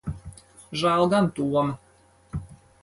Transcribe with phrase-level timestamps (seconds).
[0.83, 1.67] Žēl gan Toma.